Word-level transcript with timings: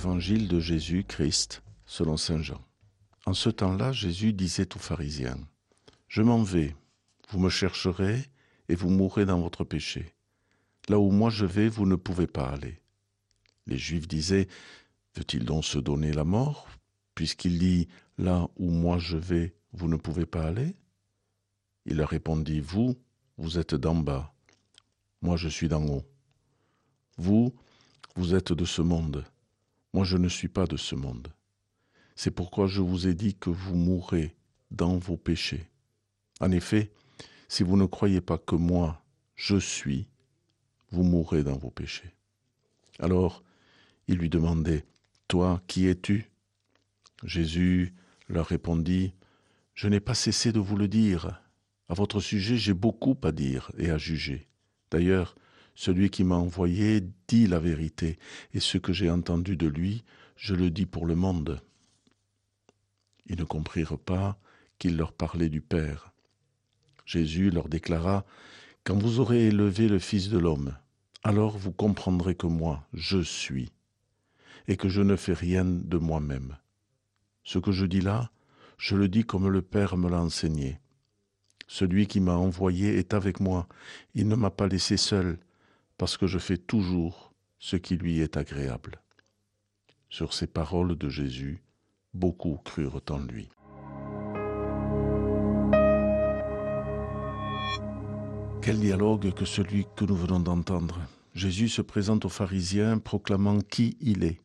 Évangile 0.00 0.48
de 0.48 0.60
Jésus-Christ 0.60 1.62
selon 1.84 2.16
Saint 2.16 2.40
Jean. 2.40 2.64
En 3.26 3.34
ce 3.34 3.50
temps-là, 3.50 3.92
Jésus 3.92 4.32
disait 4.32 4.74
aux 4.74 4.78
pharisiens, 4.78 5.36
Je 6.08 6.22
m'en 6.22 6.42
vais, 6.42 6.74
vous 7.28 7.38
me 7.38 7.50
chercherez 7.50 8.24
et 8.70 8.74
vous 8.74 8.88
mourrez 8.88 9.26
dans 9.26 9.38
votre 9.42 9.62
péché. 9.62 10.14
Là 10.88 10.98
où 10.98 11.10
moi 11.10 11.28
je 11.28 11.44
vais, 11.44 11.68
vous 11.68 11.84
ne 11.84 11.96
pouvez 11.96 12.26
pas 12.26 12.48
aller. 12.48 12.80
Les 13.66 13.76
Juifs 13.76 14.08
disaient, 14.08 14.48
Veut-il 15.16 15.44
donc 15.44 15.66
se 15.66 15.78
donner 15.78 16.14
la 16.14 16.24
mort, 16.24 16.66
puisqu'il 17.14 17.58
dit, 17.58 17.86
Là 18.16 18.48
où 18.56 18.70
moi 18.70 18.96
je 18.98 19.18
vais, 19.18 19.54
vous 19.74 19.86
ne 19.88 19.96
pouvez 19.96 20.24
pas 20.24 20.44
aller? 20.44 20.76
Il 21.84 21.98
leur 21.98 22.08
répondit, 22.08 22.60
Vous, 22.60 22.96
vous 23.36 23.58
êtes 23.58 23.74
d'en 23.74 23.96
bas, 23.96 24.32
moi 25.20 25.36
je 25.36 25.50
suis 25.50 25.68
d'en 25.68 25.86
haut. 25.86 26.06
Vous, 27.18 27.54
vous 28.16 28.34
êtes 28.34 28.54
de 28.54 28.64
ce 28.64 28.80
monde, 28.80 29.26
moi 29.92 30.04
je 30.04 30.16
ne 30.16 30.28
suis 30.28 30.48
pas 30.48 30.66
de 30.66 30.76
ce 30.76 30.94
monde. 30.94 31.32
C'est 32.14 32.30
pourquoi 32.30 32.66
je 32.66 32.80
vous 32.80 33.06
ai 33.06 33.14
dit 33.14 33.34
que 33.34 33.50
vous 33.50 33.74
mourrez 33.74 34.36
dans 34.70 34.98
vos 34.98 35.16
péchés. 35.16 35.68
En 36.40 36.50
effet, 36.50 36.92
si 37.48 37.62
vous 37.62 37.76
ne 37.76 37.86
croyez 37.86 38.20
pas 38.20 38.38
que 38.38 38.54
moi, 38.54 39.02
je 39.34 39.56
suis, 39.56 40.06
vous 40.90 41.02
mourrez 41.02 41.42
dans 41.42 41.56
vos 41.56 41.70
péchés. 41.70 42.14
Alors, 42.98 43.42
il 44.06 44.18
lui 44.18 44.28
demandait, 44.28 44.84
Toi, 45.28 45.62
qui 45.66 45.86
es-tu? 45.86 46.30
Jésus 47.24 47.94
leur 48.28 48.46
répondit, 48.46 49.14
Je 49.74 49.88
n'ai 49.88 50.00
pas 50.00 50.14
cessé 50.14 50.52
de 50.52 50.60
vous 50.60 50.76
le 50.76 50.88
dire. 50.88 51.42
À 51.88 51.94
votre 51.94 52.20
sujet, 52.20 52.56
j'ai 52.56 52.74
beaucoup 52.74 53.16
à 53.22 53.32
dire 53.32 53.72
et 53.78 53.90
à 53.90 53.98
juger. 53.98 54.46
D'ailleurs, 54.90 55.34
celui 55.74 56.10
qui 56.10 56.24
m'a 56.24 56.36
envoyé 56.36 57.02
dit 57.28 57.46
la 57.46 57.58
vérité, 57.58 58.18
et 58.52 58.60
ce 58.60 58.78
que 58.78 58.92
j'ai 58.92 59.10
entendu 59.10 59.56
de 59.56 59.66
lui, 59.66 60.04
je 60.36 60.54
le 60.54 60.70
dis 60.70 60.86
pour 60.86 61.06
le 61.06 61.14
monde. 61.14 61.60
Ils 63.26 63.38
ne 63.38 63.44
comprirent 63.44 63.98
pas 63.98 64.38
qu'il 64.78 64.96
leur 64.96 65.12
parlait 65.12 65.48
du 65.48 65.60
Père. 65.60 66.12
Jésus 67.04 67.50
leur 67.50 67.68
déclara, 67.68 68.24
Quand 68.84 68.96
vous 68.96 69.20
aurez 69.20 69.48
élevé 69.48 69.88
le 69.88 69.98
Fils 69.98 70.28
de 70.30 70.38
l'homme, 70.38 70.76
alors 71.22 71.58
vous 71.58 71.72
comprendrez 71.72 72.34
que 72.34 72.46
moi, 72.46 72.86
je 72.94 73.18
suis, 73.18 73.70
et 74.68 74.76
que 74.76 74.88
je 74.88 75.02
ne 75.02 75.16
fais 75.16 75.34
rien 75.34 75.64
de 75.64 75.98
moi-même. 75.98 76.56
Ce 77.44 77.58
que 77.58 77.72
je 77.72 77.84
dis 77.86 78.00
là, 78.00 78.30
je 78.78 78.96
le 78.96 79.08
dis 79.08 79.24
comme 79.24 79.48
le 79.48 79.62
Père 79.62 79.96
me 79.96 80.08
l'a 80.08 80.22
enseigné. 80.22 80.80
Celui 81.68 82.06
qui 82.06 82.20
m'a 82.20 82.34
envoyé 82.34 82.96
est 82.98 83.14
avec 83.14 83.38
moi, 83.38 83.68
il 84.14 84.26
ne 84.26 84.34
m'a 84.34 84.50
pas 84.50 84.66
laissé 84.66 84.96
seul, 84.96 85.38
parce 86.00 86.16
que 86.16 86.26
je 86.26 86.38
fais 86.38 86.56
toujours 86.56 87.34
ce 87.58 87.76
qui 87.76 87.94
lui 87.94 88.20
est 88.20 88.38
agréable. 88.38 89.02
Sur 90.08 90.32
ces 90.32 90.46
paroles 90.46 90.96
de 90.96 91.10
Jésus, 91.10 91.62
beaucoup 92.14 92.56
crurent 92.64 93.02
en 93.10 93.18
lui. 93.18 93.50
Quel 98.62 98.80
dialogue 98.80 99.34
que 99.34 99.44
celui 99.44 99.84
que 99.94 100.06
nous 100.06 100.16
venons 100.16 100.40
d'entendre. 100.40 100.98
Jésus 101.34 101.68
se 101.68 101.82
présente 101.82 102.24
aux 102.24 102.30
pharisiens 102.30 102.96
proclamant 102.96 103.60
qui 103.60 103.98
il 104.00 104.24
est. 104.24 104.40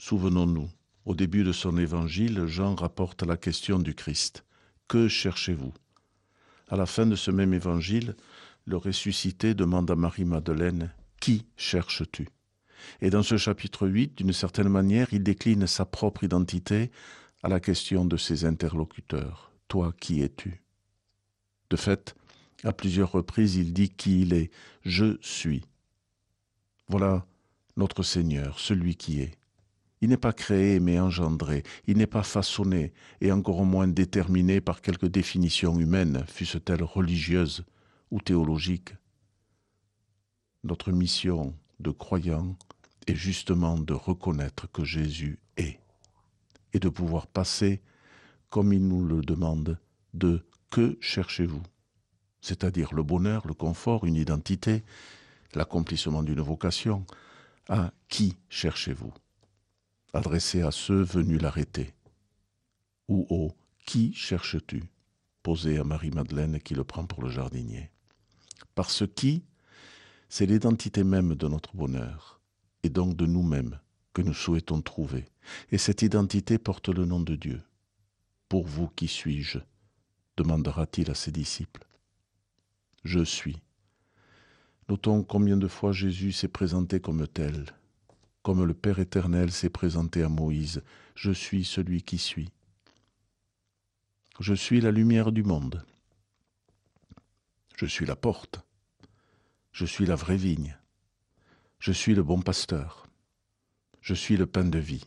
Souvenons-nous, 0.00 0.68
au 1.04 1.14
début 1.14 1.44
de 1.44 1.52
son 1.52 1.78
évangile, 1.78 2.46
Jean 2.46 2.74
rapporte 2.74 3.22
la 3.22 3.36
question 3.36 3.78
du 3.78 3.94
Christ. 3.94 4.44
Que 4.88 5.06
cherchez-vous? 5.06 5.74
À 6.66 6.74
la 6.74 6.86
fin 6.86 7.06
de 7.06 7.14
ce 7.14 7.30
même 7.30 7.54
évangile, 7.54 8.16
le 8.68 8.76
ressuscité 8.76 9.54
demande 9.54 9.90
à 9.90 9.96
Marie-Madeleine 9.96 10.92
Qui 11.20 11.46
cherches-tu? 11.56 12.28
Et 13.00 13.10
dans 13.10 13.22
ce 13.22 13.36
chapitre 13.38 13.88
8, 13.88 14.18
d'une 14.18 14.32
certaine 14.32 14.68
manière, 14.68 15.08
il 15.12 15.22
décline 15.22 15.66
sa 15.66 15.86
propre 15.86 16.24
identité 16.24 16.90
à 17.42 17.48
la 17.48 17.60
question 17.60 18.04
de 18.04 18.16
ses 18.16 18.44
interlocuteurs. 18.44 19.52
Toi, 19.68 19.94
qui 19.98 20.20
es-tu? 20.20 20.62
De 21.70 21.76
fait, 21.76 22.14
à 22.62 22.72
plusieurs 22.72 23.10
reprises, 23.10 23.56
il 23.56 23.72
dit 23.72 23.88
qui 23.88 24.20
il 24.20 24.34
est. 24.34 24.50
Je 24.84 25.16
suis. 25.22 25.64
Voilà 26.88 27.24
notre 27.76 28.02
Seigneur, 28.02 28.58
celui 28.58 28.96
qui 28.96 29.20
est. 29.20 29.32
Il 30.00 30.10
n'est 30.10 30.16
pas 30.16 30.32
créé 30.32 30.78
mais 30.78 31.00
engendré, 31.00 31.64
il 31.86 31.96
n'est 31.96 32.06
pas 32.06 32.22
façonné 32.22 32.92
et 33.20 33.32
encore 33.32 33.64
moins 33.64 33.88
déterminé 33.88 34.60
par 34.60 34.80
quelque 34.80 35.06
définition 35.06 35.78
humaine, 35.80 36.24
fût-ce-t-elle 36.28 36.84
religieuse 36.84 37.64
ou 38.10 38.20
théologique. 38.20 38.94
Notre 40.64 40.92
mission 40.92 41.54
de 41.80 41.90
croyant 41.90 42.56
est 43.06 43.14
justement 43.14 43.78
de 43.78 43.94
reconnaître 43.94 44.70
que 44.70 44.84
Jésus 44.84 45.38
est 45.56 45.80
et 46.72 46.78
de 46.78 46.88
pouvoir 46.88 47.26
passer, 47.26 47.80
comme 48.50 48.72
il 48.72 48.86
nous 48.86 49.04
le 49.04 49.22
demande, 49.22 49.78
de 50.14 50.44
que 50.70 50.98
cherchez-vous? 51.00 51.62
C'est-à-dire 52.40 52.94
le 52.94 53.02
bonheur, 53.02 53.46
le 53.46 53.54
confort, 53.54 54.04
une 54.04 54.16
identité, 54.16 54.84
l'accomplissement 55.54 56.22
d'une 56.22 56.40
vocation, 56.40 57.06
à 57.68 57.92
qui 58.08 58.36
cherchez-vous? 58.48 59.12
Adressé 60.12 60.62
à 60.62 60.70
ceux 60.70 61.02
venus 61.02 61.40
l'arrêter. 61.40 61.94
Ou 63.08 63.26
au 63.30 63.52
qui 63.86 64.12
cherches-tu? 64.12 64.84
Posé 65.42 65.78
à 65.78 65.84
Marie-Madeleine 65.84 66.60
qui 66.60 66.74
le 66.74 66.84
prend 66.84 67.06
pour 67.06 67.22
le 67.22 67.30
jardinier. 67.30 67.90
Parce 68.74 69.04
qui, 69.14 69.44
c'est 70.28 70.46
l'identité 70.46 71.04
même 71.04 71.34
de 71.34 71.48
notre 71.48 71.74
bonheur, 71.76 72.40
et 72.82 72.90
donc 72.90 73.16
de 73.16 73.26
nous-mêmes, 73.26 73.78
que 74.12 74.22
nous 74.22 74.34
souhaitons 74.34 74.82
trouver. 74.82 75.26
Et 75.70 75.78
cette 75.78 76.02
identité 76.02 76.58
porte 76.58 76.88
le 76.88 77.04
nom 77.04 77.20
de 77.20 77.36
Dieu. 77.36 77.62
Pour 78.48 78.66
vous, 78.66 78.88
qui 78.88 79.08
suis-je? 79.08 79.58
demandera-t-il 80.36 81.10
à 81.10 81.14
ses 81.14 81.32
disciples. 81.32 81.84
Je 83.04 83.24
suis. 83.24 83.58
Notons 84.88 85.22
combien 85.22 85.56
de 85.56 85.68
fois 85.68 85.92
Jésus 85.92 86.32
s'est 86.32 86.48
présenté 86.48 87.00
comme 87.00 87.26
tel, 87.26 87.66
comme 88.42 88.64
le 88.64 88.74
Père 88.74 89.00
éternel 89.00 89.50
s'est 89.50 89.68
présenté 89.68 90.22
à 90.22 90.28
Moïse. 90.28 90.82
Je 91.14 91.32
suis 91.32 91.64
celui 91.64 92.02
qui 92.02 92.18
suis. 92.18 92.50
Je 94.40 94.54
suis 94.54 94.80
la 94.80 94.92
lumière 94.92 95.32
du 95.32 95.42
monde. 95.42 95.84
Je 97.78 97.86
suis 97.86 98.06
la 98.06 98.16
porte. 98.16 98.60
Je 99.70 99.86
suis 99.86 100.04
la 100.04 100.16
vraie 100.16 100.36
vigne. 100.36 100.76
Je 101.78 101.92
suis 101.92 102.16
le 102.16 102.24
bon 102.24 102.42
pasteur. 102.42 103.06
Je 104.00 104.14
suis 104.14 104.36
le 104.36 104.46
pain 104.46 104.64
de 104.64 104.80
vie. 104.80 105.04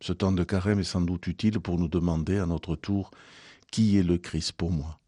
Ce 0.00 0.12
temps 0.12 0.30
de 0.30 0.44
carême 0.44 0.78
est 0.78 0.84
sans 0.84 1.00
doute 1.00 1.26
utile 1.26 1.58
pour 1.58 1.80
nous 1.80 1.88
demander 1.88 2.38
à 2.38 2.46
notre 2.46 2.76
tour 2.76 3.10
qui 3.72 3.98
est 3.98 4.04
le 4.04 4.18
Christ 4.18 4.52
pour 4.52 4.70
moi. 4.70 5.00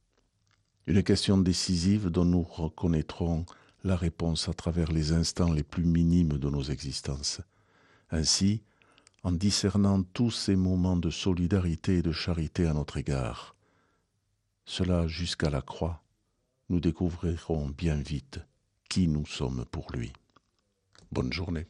Une 0.88 1.04
question 1.04 1.38
décisive 1.38 2.08
dont 2.08 2.24
nous 2.24 2.42
reconnaîtrons 2.42 3.46
la 3.84 3.94
réponse 3.94 4.48
à 4.48 4.54
travers 4.54 4.90
les 4.90 5.12
instants 5.12 5.52
les 5.52 5.62
plus 5.62 5.84
minimes 5.84 6.36
de 6.36 6.50
nos 6.50 6.64
existences. 6.64 7.42
Ainsi, 8.10 8.64
en 9.22 9.30
discernant 9.30 10.02
tous 10.02 10.32
ces 10.32 10.56
moments 10.56 10.96
de 10.96 11.10
solidarité 11.10 11.98
et 11.98 12.02
de 12.02 12.10
charité 12.10 12.66
à 12.66 12.72
notre 12.72 12.96
égard, 12.96 13.54
cela 14.64 15.06
jusqu'à 15.06 15.48
la 15.48 15.62
croix, 15.62 16.02
nous 16.68 16.80
découvrirons 16.80 17.68
bien 17.68 17.96
vite 17.96 18.40
qui 18.88 19.08
nous 19.08 19.26
sommes 19.26 19.64
pour 19.70 19.90
lui. 19.92 20.12
Bonne 21.12 21.32
journée. 21.32 21.66